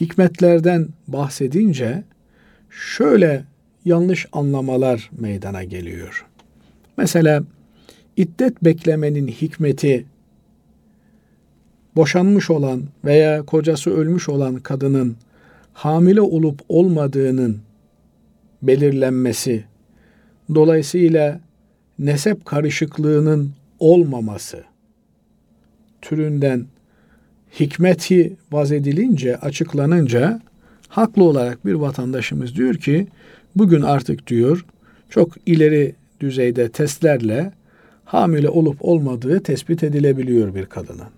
[0.00, 2.04] hikmetlerden bahsedince
[2.70, 3.44] şöyle
[3.84, 6.26] yanlış anlamalar meydana geliyor.
[6.96, 7.42] Mesela
[8.16, 10.06] iddet beklemenin hikmeti
[11.96, 15.16] boşanmış olan veya kocası ölmüş olan kadının
[15.76, 17.58] hamile olup olmadığının
[18.62, 19.64] belirlenmesi,
[20.54, 21.40] dolayısıyla
[21.98, 24.64] nesep karışıklığının olmaması
[26.02, 26.66] türünden
[27.60, 30.40] hikmeti vaz edilince, açıklanınca
[30.88, 33.06] haklı olarak bir vatandaşımız diyor ki
[33.56, 34.64] bugün artık diyor
[35.10, 37.52] çok ileri düzeyde testlerle
[38.04, 41.08] hamile olup olmadığı tespit edilebiliyor bir kadının.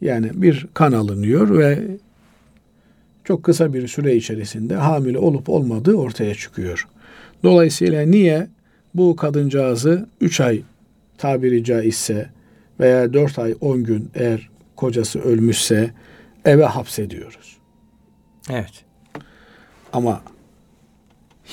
[0.00, 1.78] Yani bir kan alınıyor ve
[3.24, 6.88] çok kısa bir süre içerisinde hamile olup olmadığı ortaya çıkıyor.
[7.42, 8.48] Dolayısıyla niye
[8.94, 10.62] bu kadıncağızı 3 ay
[11.18, 12.30] tabiri caizse
[12.80, 15.90] veya 4 ay 10 gün eğer kocası ölmüşse
[16.44, 17.56] eve hapsediyoruz.
[18.50, 18.84] Evet.
[19.92, 20.22] Ama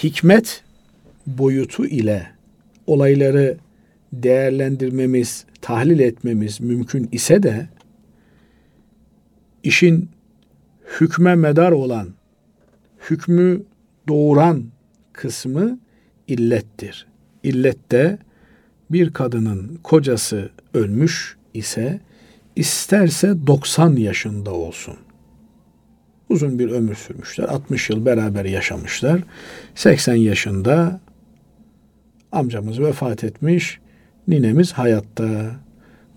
[0.03, 0.63] hikmet
[1.27, 2.27] boyutu ile
[2.87, 3.57] olayları
[4.13, 7.67] değerlendirmemiz, tahlil etmemiz mümkün ise de
[9.63, 10.09] işin
[10.99, 12.07] hükme medar olan,
[13.09, 13.63] hükmü
[14.07, 14.63] doğuran
[15.13, 15.79] kısmı
[16.27, 17.07] illettir.
[17.43, 18.17] İllette
[18.91, 21.99] bir kadının kocası ölmüş ise
[22.55, 24.95] isterse 90 yaşında olsun.
[26.29, 27.43] Uzun bir ömür sürmüşler.
[27.43, 29.23] 60 yıl beraber yaşamışlar.
[29.75, 31.01] 80 yaşında
[32.31, 33.79] amcamız vefat etmiş.
[34.27, 35.55] Ninemiz hayatta.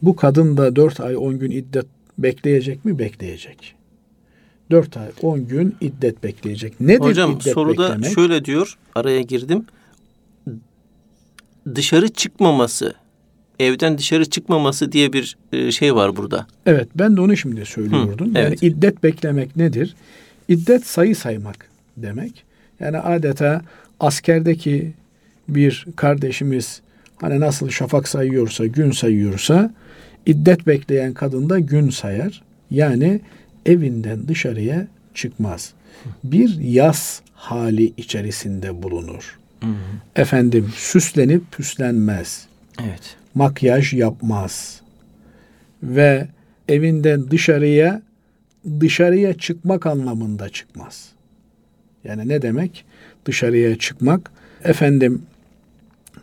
[0.02, 1.86] Bu kadın da 4 ay 10 gün iddet
[2.18, 2.98] bekleyecek mi?
[2.98, 3.76] Bekleyecek.
[4.70, 6.80] 4 ay 10 gün iddet bekleyecek.
[6.80, 8.14] Nedir Hocam iddet soruda beklemek?
[8.14, 9.66] şöyle diyor araya girdim.
[11.74, 12.94] Dışarı çıkmaması,
[13.60, 16.46] evden dışarı çıkmaması diye bir e, şey var burada.
[16.66, 18.34] Evet ben de onu şimdi söylüyordum.
[18.34, 18.62] Hı, yani evet.
[18.62, 19.94] iddet beklemek nedir?
[20.48, 22.44] İddet sayı saymak demek.
[22.80, 23.62] Yani adeta
[24.00, 24.92] askerdeki
[25.48, 26.80] bir kardeşimiz
[27.20, 29.74] hani nasıl şafak sayıyorsa, gün sayıyorsa
[30.26, 32.42] iddet bekleyen kadın da gün sayar.
[32.70, 33.20] Yani
[33.66, 35.72] evinden dışarıya çıkmaz.
[36.24, 39.38] Bir yaz hali içerisinde bulunur.
[40.16, 42.46] Efendim süslenip püslenmez.
[42.80, 43.16] Evet.
[43.34, 44.80] Makyaj yapmaz.
[45.82, 46.28] Ve
[46.68, 48.02] evinden dışarıya
[48.80, 51.08] dışarıya çıkmak anlamında çıkmaz.
[52.04, 52.84] Yani ne demek?
[53.26, 54.30] Dışarıya çıkmak
[54.64, 55.22] efendim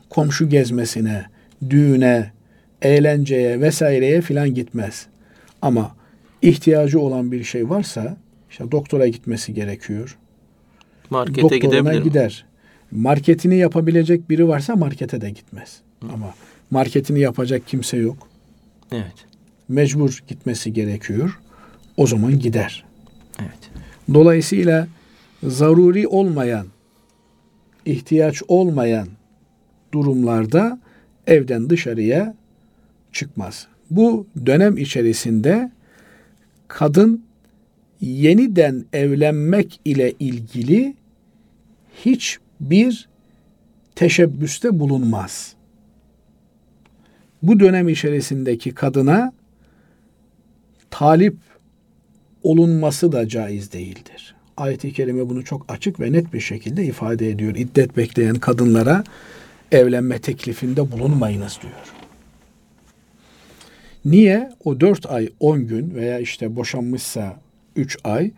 [0.10, 1.26] komşu gezmesine,
[1.70, 2.32] düğüne,
[2.82, 5.06] eğlenceye vesaireye filan gitmez.
[5.62, 5.96] Ama
[6.42, 8.18] ihtiyacı olan bir şey varsa
[8.50, 10.18] işte doktora gitmesi gerekiyor.
[11.10, 12.04] Markete Doktoruna gidebilir.
[12.04, 12.46] gider.
[12.92, 15.82] Marketini yapabilecek biri varsa markete de gitmez.
[16.14, 16.34] Ama
[16.72, 18.28] marketini yapacak kimse yok.
[18.92, 19.14] Evet.
[19.70, 21.40] mecbur gitmesi gerekiyor.
[21.98, 22.86] O zaman gider.
[23.40, 23.72] Evet.
[24.14, 24.88] Dolayısıyla
[25.44, 26.68] zaruri olmayan,
[27.86, 29.08] ihtiyaç olmayan
[29.94, 30.80] durumlarda
[31.28, 32.36] evden dışarıya
[33.12, 33.68] çıkmaz.
[33.90, 35.72] Bu dönem içerisinde
[36.74, 37.24] kadın
[38.02, 40.96] yeniden evlenmek ile ilgili
[42.06, 43.10] hiçbir
[43.96, 45.54] teşebbüste bulunmaz.
[47.44, 49.34] Bu dönem içerisindeki kadına
[50.90, 51.36] talip
[52.44, 54.36] olunması da caiz değildir.
[54.58, 57.56] Ayet-i kerime bunu çok açık ve net bir şekilde ifade ediyor.
[57.56, 59.04] İddet bekleyen kadınlara
[59.72, 62.01] evlenme teklifinde bulunmayınız diyor.
[64.06, 64.50] Niye?
[64.64, 67.38] O dört ay on gün veya işte boşanmışsa
[67.76, 68.32] üç ay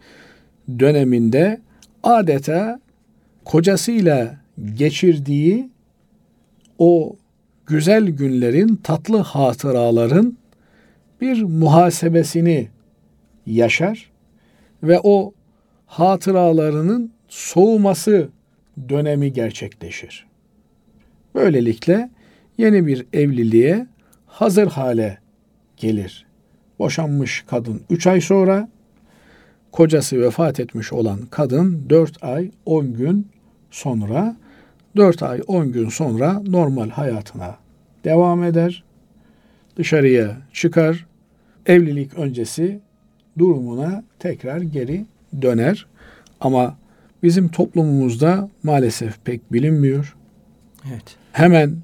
[0.80, 1.62] döneminde
[2.04, 2.80] adeta
[3.45, 4.38] kocasıyla
[4.76, 5.69] geçirdiği
[6.78, 7.15] o
[7.65, 10.38] güzel günlerin, tatlı hatıraların
[11.21, 12.67] bir muhasebesini
[13.45, 14.12] yaşar
[14.84, 15.34] ve o
[15.86, 18.30] hatıralarının soğuması
[18.89, 20.26] dönemi gerçekleşir.
[21.36, 22.10] Böylelikle
[22.58, 23.88] yeni bir evliliğe
[24.26, 25.22] hazır hale
[25.83, 26.25] gelir.
[26.79, 28.69] Boşanmış kadın 3 ay sonra,
[29.71, 33.27] kocası vefat etmiş olan kadın 4 ay 10 gün
[33.71, 34.35] sonra
[34.95, 37.55] 4 ay 10 gün sonra normal hayatına
[38.03, 38.83] devam eder.
[39.77, 41.05] Dışarıya çıkar.
[41.65, 42.79] Evlilik öncesi
[43.37, 45.05] durumuna tekrar geri
[45.41, 45.85] döner.
[46.39, 46.77] Ama
[47.23, 50.15] bizim toplumumuzda maalesef pek bilinmiyor.
[50.89, 51.15] Evet.
[51.31, 51.77] Hemen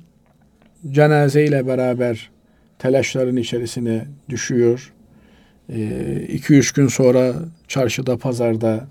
[0.91, 2.29] cenazeyle beraber
[2.79, 4.93] telaşların içerisine düşüyor.
[5.69, 7.33] 2-3 ee, gün sonra
[7.67, 8.87] çarşıda, pazarda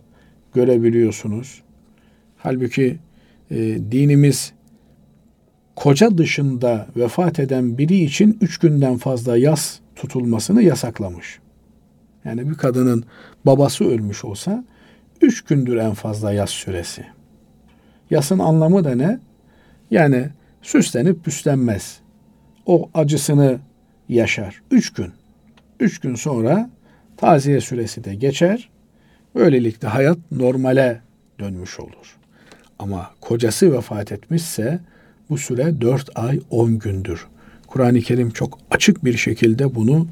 [0.55, 1.63] görebiliyorsunuz.
[2.37, 2.99] Halbuki
[3.51, 3.57] e,
[3.93, 4.53] dinimiz
[5.77, 11.39] koca dışında vefat eden biri için üç günden fazla yas tutulmasını yasaklamış.
[12.25, 13.05] Yani bir kadının
[13.47, 14.65] babası ölmüş olsa
[15.21, 17.07] üç gündür en fazla yas süresi.
[18.11, 19.21] Yasın anlamı da ne?
[19.91, 20.29] Yani
[20.63, 22.01] süslenip püslenmez.
[22.67, 23.59] O acısını
[24.09, 24.63] yaşar.
[24.71, 25.13] Üç gün.
[25.81, 26.71] Üç gün sonra
[27.17, 28.69] taziye süresi de geçer.
[29.35, 31.01] Böylelikle hayat normale
[31.41, 32.17] dönmüş olur.
[32.79, 34.81] Ama kocası vefat etmişse
[35.31, 37.27] bu süre dört ay on gündür.
[37.67, 40.07] Kur'an-ı Kerim çok açık bir şekilde bunu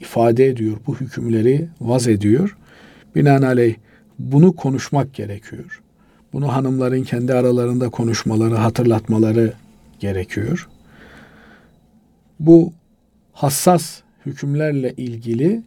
[0.00, 0.76] ifade ediyor.
[0.86, 2.56] Bu hükümleri vaz ediyor.
[3.14, 3.74] Binaenaleyh
[4.18, 5.82] bunu konuşmak gerekiyor.
[6.32, 9.52] Bunu hanımların kendi aralarında konuşmaları, hatırlatmaları
[10.00, 10.68] gerekiyor.
[12.40, 12.72] Bu
[13.32, 15.62] hassas hükümlerle ilgili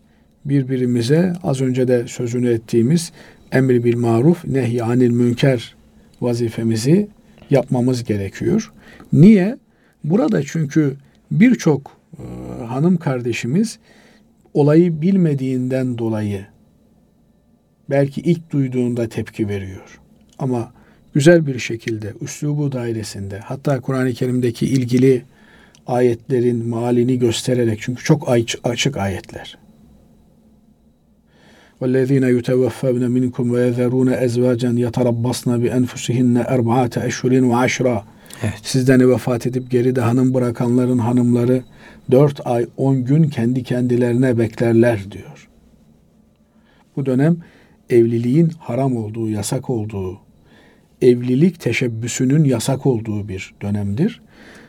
[0.46, 3.12] birbirimize az önce de sözünü ettiğimiz
[3.52, 5.76] emri bil maruf, nehy anil münker
[6.22, 7.08] vazifemizi
[7.50, 8.72] yapmamız gerekiyor.
[9.14, 9.58] Niye?
[10.04, 10.96] Burada çünkü
[11.32, 12.24] birçok e,
[12.64, 13.80] hanım kardeşimiz
[14.54, 16.46] olayı bilmediğinden dolayı
[17.90, 20.00] belki ilk duyduğunda tepki veriyor.
[20.40, 20.74] Ama
[21.14, 25.24] güzel bir şekilde üslubu dairesinde hatta Kur'an-ı Kerim'deki ilgili
[25.87, 28.29] ayetlerin malini göstererek çünkü çok
[28.65, 29.59] açık ayetler.
[31.81, 38.03] وَالَّذ۪ينَ يُتَوَفَّوْنَ مِنْكُمْ وَيَذَرُونَ اَزْوَاجًا يَتَرَبَّصْنَ بِاَنْفُسِهِنَّ اَرْبَعَةَ اَشْهُرٍ وَعَشْرًا
[38.43, 38.55] Evet.
[38.63, 41.63] Sizden vefat edip geride hanım bırakanların hanımları
[42.11, 45.49] dört ay on gün kendi kendilerine beklerler diyor.
[46.97, 47.37] Bu dönem
[47.91, 50.19] evliliğin haram olduğu, yasak olduğu,
[51.03, 54.21] evlilik teşebbüsünün yasak olduğu bir dönemdir.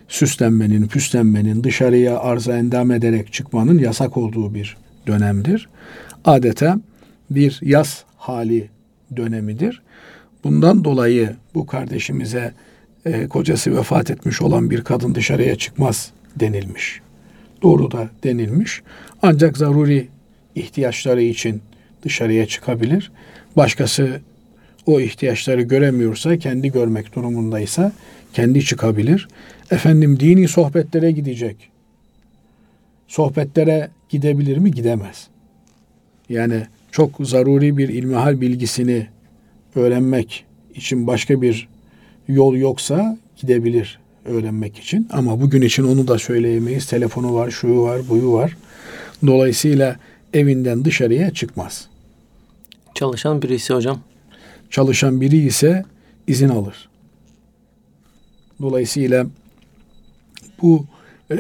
[0.09, 5.69] Süslenmenin, püslenmenin, dışarıya arza endam ederek çıkmanın yasak olduğu bir dönemdir.
[6.25, 6.81] Adeta
[7.31, 8.69] bir yaz hali
[9.17, 9.83] dönemidir.
[10.45, 12.53] Bundan dolayı bu kardeşimize
[13.05, 17.01] e, kocası vefat etmiş olan bir kadın dışarıya çıkmaz denilmiş.
[17.63, 18.83] Doğru da denilmiş.
[19.23, 20.09] Ancak zaruri
[20.55, 21.63] ihtiyaçları için
[22.03, 23.13] dışarıya çıkabilir.
[23.57, 24.21] Başkası
[24.87, 27.93] o ihtiyaçları göremiyorsa, kendi görmek durumundaysa
[28.33, 29.29] kendi çıkabilir.
[29.71, 31.57] Efendim dini sohbetlere gidecek.
[33.09, 34.71] Sohbetlere gidebilir mi?
[34.71, 35.29] Gidemez.
[36.29, 39.07] Yani çok zaruri bir ilmihal bilgisini
[39.75, 40.45] öğrenmek
[40.75, 41.69] için başka bir
[42.29, 45.09] yol yoksa gidebilir öğrenmek için.
[45.13, 46.87] Ama bugün için onu da söyleyemeyiz.
[46.87, 48.57] Telefonu var, şuyu var, buyu var.
[49.27, 49.97] Dolayısıyla
[50.35, 51.89] evinden dışarıya çıkmaz.
[52.95, 54.01] Çalışan birisi hocam.
[54.71, 55.85] Çalışan biri ise
[56.27, 56.89] izin alır.
[58.63, 59.27] Dolayısıyla
[60.63, 60.87] bu
[61.31, 61.37] e,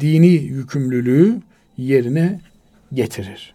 [0.00, 1.40] dini yükümlülüğü
[1.76, 2.40] yerine
[2.92, 3.54] getirir.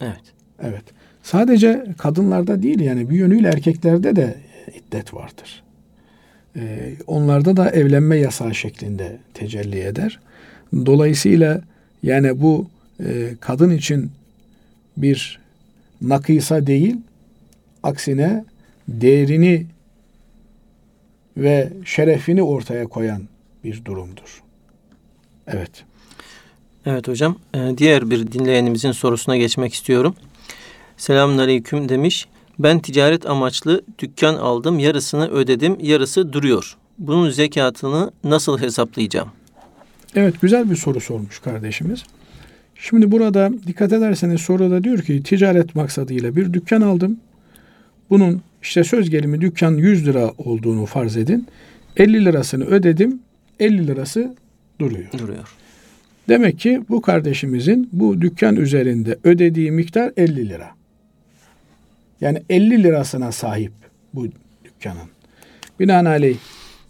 [0.00, 0.22] Evet.
[0.62, 0.84] Evet.
[1.22, 4.34] Sadece kadınlarda değil yani bir yönüyle erkeklerde de
[4.74, 5.62] iddet vardır.
[6.56, 10.20] Ee, onlarda da evlenme yasağı şeklinde tecelli eder.
[10.86, 11.60] Dolayısıyla
[12.02, 12.66] yani bu
[13.00, 14.10] e, kadın için
[14.96, 15.40] bir
[16.02, 16.96] nakisa değil,
[17.82, 18.44] aksine
[18.88, 19.66] değerini
[21.38, 23.22] ve şerefini ortaya koyan
[23.64, 24.42] bir durumdur.
[25.46, 25.84] Evet.
[26.86, 27.38] Evet hocam.
[27.54, 30.14] Ee, diğer bir dinleyenimizin sorusuna geçmek istiyorum.
[30.96, 32.28] Selamun aleyküm demiş.
[32.58, 34.78] Ben ticaret amaçlı dükkan aldım.
[34.78, 35.76] Yarısını ödedim.
[35.80, 36.76] Yarısı duruyor.
[36.98, 39.28] Bunun zekatını nasıl hesaplayacağım?
[40.14, 42.04] Evet güzel bir soru sormuş kardeşimiz.
[42.74, 47.20] Şimdi burada dikkat ederseniz soruda diyor ki ticaret maksadıyla bir dükkan aldım.
[48.10, 51.46] Bunun işte söz gelimi dükkan 100 lira olduğunu farz edin.
[51.96, 53.20] 50 lirasını ödedim.
[53.60, 54.34] 50 lirası
[54.80, 55.12] duruyor.
[55.18, 55.48] Duruyor.
[56.28, 60.70] Demek ki bu kardeşimizin bu dükkan üzerinde ödediği miktar 50 lira.
[62.20, 63.72] Yani 50 lirasına sahip
[64.14, 64.26] bu
[64.64, 65.08] dükkanın.
[65.80, 66.36] Binaenaleyh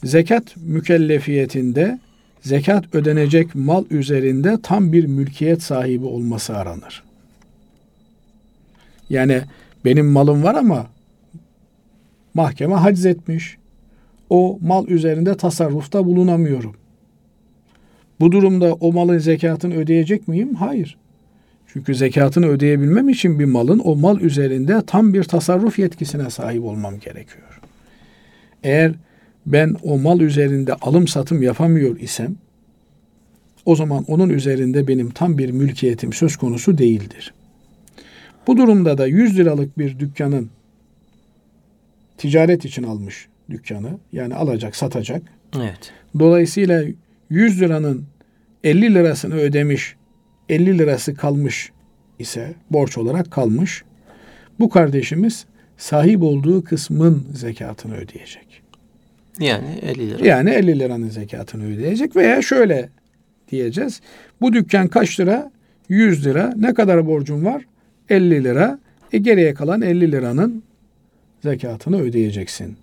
[0.05, 1.99] zekat mükellefiyetinde
[2.41, 7.03] zekat ödenecek mal üzerinde tam bir mülkiyet sahibi olması aranır.
[9.11, 9.43] Yani
[9.85, 10.87] benim malım var ama
[12.39, 13.59] mahkeme haciz etmiş.
[14.31, 16.75] O mal üzerinde tasarrufta bulunamıyorum.
[18.21, 20.55] Bu durumda o malın zekatını ödeyecek miyim?
[20.55, 20.99] Hayır.
[21.67, 26.99] Çünkü zekatını ödeyebilmem için bir malın o mal üzerinde tam bir tasarruf yetkisine sahip olmam
[26.99, 27.61] gerekiyor.
[28.63, 28.93] Eğer
[29.47, 32.37] ben o mal üzerinde alım satım yapamıyor isem
[33.65, 37.35] o zaman onun üzerinde benim tam bir mülkiyetim söz konusu değildir.
[38.47, 40.51] Bu durumda da 100 liralık bir dükkanın
[42.19, 45.23] ticaret için almış dükkanı yani alacak satacak.
[45.57, 45.93] Evet.
[46.19, 46.85] Dolayısıyla
[47.31, 48.05] 100 liranın
[48.65, 49.97] 50 lirasını ödemiş
[50.49, 51.73] 50 lirası kalmış
[52.19, 53.85] ise borç olarak kalmış.
[54.61, 55.47] Bu kardeşimiz
[55.77, 58.63] sahip olduğu kısmın zekatını ödeyecek.
[59.41, 60.27] Yani 50 lira.
[60.27, 62.89] Yani 50 liranın zekatını ödeyecek veya şöyle
[63.51, 64.01] diyeceğiz.
[64.41, 65.51] Bu dükkan kaç lira?
[65.89, 66.55] 100 lira.
[66.57, 67.65] Ne kadar borcum var?
[68.09, 68.79] 50 lira.
[69.13, 70.63] E geriye kalan 50 liranın
[71.43, 72.77] zekatını ödeyeceksin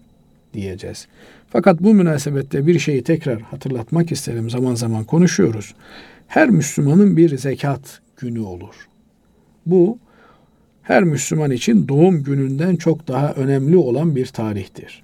[0.53, 1.07] diyeceğiz.
[1.49, 4.49] Fakat bu münasebette bir şeyi tekrar hatırlatmak isterim.
[4.49, 5.75] Zaman zaman konuşuyoruz.
[6.27, 8.87] Her Müslümanın bir zekat günü olur.
[9.65, 9.97] Bu
[10.83, 15.03] her Müslüman için doğum gününden çok daha önemli olan bir tarihtir.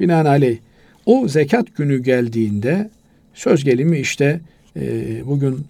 [0.00, 0.58] Binaenaleyh
[1.06, 2.90] o zekat günü geldiğinde
[3.34, 4.40] söz gelimi işte
[4.76, 4.82] e,
[5.26, 5.66] bugün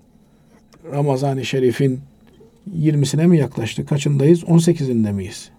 [0.93, 2.01] Ramazan-ı Şerif'in
[2.79, 3.87] 20'sine mi yaklaştı?
[3.87, 4.43] Kaçındayız?
[4.43, 5.51] 18'inde miyiz?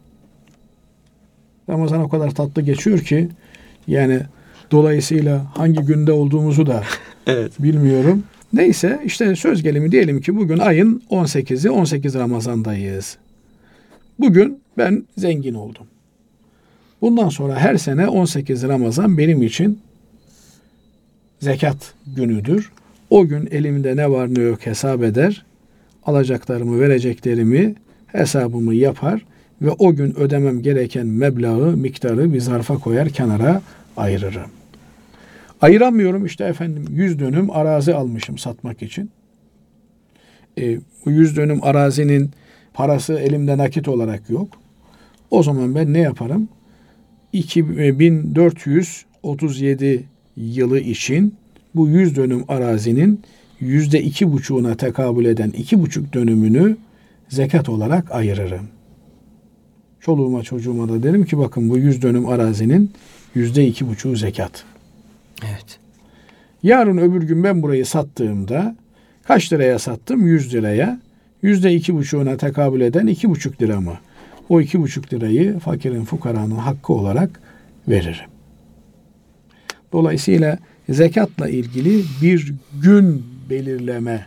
[1.69, 3.27] Ramazan o kadar tatlı geçiyor ki
[3.87, 4.19] yani
[4.71, 6.83] dolayısıyla hangi günde olduğumuzu da
[7.27, 7.51] evet.
[7.59, 8.23] bilmiyorum.
[8.53, 13.17] Neyse işte söz gelimi diyelim ki bugün ayın 18'i 18 Ramazan'dayız.
[14.19, 15.87] Bugün ben zengin oldum.
[17.01, 19.79] Bundan sonra her sene 18 Ramazan benim için
[21.39, 22.71] zekat günüdür.
[23.09, 25.45] O gün elimde ne var ne yok hesap eder.
[26.05, 27.75] Alacaklarımı, vereceklerimi,
[28.07, 29.25] hesabımı yapar
[29.61, 33.61] ve o gün ödemem gereken meblağı, miktarı bir zarfa koyar, kenara
[33.97, 34.51] ayırırım.
[35.61, 39.11] Ayıramıyorum işte efendim 100 dönüm arazi almışım satmak için.
[40.57, 42.31] E, bu 100 dönüm arazinin
[42.73, 44.47] parası elimde nakit olarak yok.
[45.31, 46.49] O zaman ben ne yaparım?
[47.33, 50.03] 1437
[50.37, 51.35] yılı için
[51.75, 53.21] bu 100 dönüm arazinin
[53.59, 56.77] yüzde iki buçuğuna tekabül eden iki buçuk dönümünü
[57.29, 58.74] zekat olarak ayırırım.
[60.05, 62.91] Çoluğuma çocuğuma da derim ki bakın bu 100 dönüm arazinin
[63.35, 64.63] yüzde iki buçuğu zekat.
[65.43, 65.79] Evet.
[66.63, 68.75] Yarın öbür gün ben burayı sattığımda
[69.23, 70.27] kaç liraya sattım?
[70.27, 70.99] 100 liraya.
[71.41, 73.93] Yüzde iki buçuğuna tekabül eden iki buçuk lira mı?
[74.49, 77.41] O iki buçuk lirayı fakirin fukaranın hakkı olarak
[77.87, 78.29] veririm.
[79.93, 80.57] Dolayısıyla
[80.89, 84.25] zekatla ilgili bir gün belirleme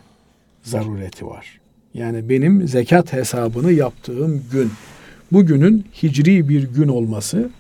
[0.63, 1.61] zarureti var.
[1.95, 4.71] Yani benim zekat hesabını yaptığım gün,
[5.33, 7.51] bugünün hicri bir gün olması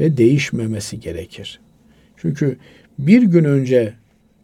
[0.00, 1.60] ve değişmemesi gerekir.
[2.16, 2.56] Çünkü
[2.98, 3.94] bir gün önce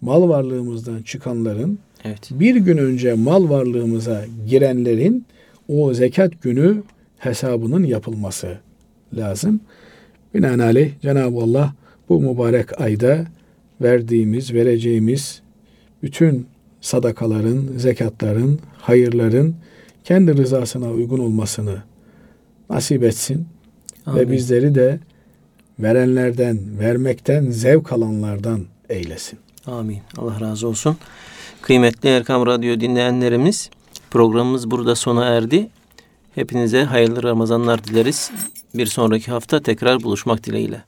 [0.00, 2.30] mal varlığımızdan çıkanların, evet.
[2.30, 5.26] bir gün önce mal varlığımıza girenlerin
[5.68, 6.82] o zekat günü
[7.18, 8.58] hesabının yapılması
[9.16, 9.60] lazım.
[10.34, 11.74] Binaenaleyh Cenab-ı Allah
[12.08, 13.26] bu mübarek ayda
[13.80, 15.42] verdiğimiz, vereceğimiz
[16.02, 16.46] bütün
[16.80, 19.54] sadakaların, zekatların, hayırların
[20.04, 21.82] kendi rızasına uygun olmasını
[22.74, 23.46] nasip etsin.
[24.06, 24.20] Amin.
[24.20, 25.00] Ve bizleri de
[25.78, 29.38] verenlerden, vermekten zevk alanlardan eylesin.
[29.66, 29.98] Amin.
[30.18, 30.96] Allah razı olsun.
[31.62, 33.70] Kıymetli Erkam Radyo dinleyenlerimiz
[34.10, 35.68] programımız burada sona erdi.
[36.34, 38.30] Hepinize hayırlı Ramazanlar dileriz.
[38.74, 40.84] Bir sonraki hafta tekrar buluşmak dileğiyle.